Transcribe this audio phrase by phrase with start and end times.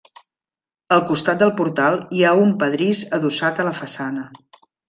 [0.95, 4.29] Al costat del portal hi ha un pedrís adossat a la façana.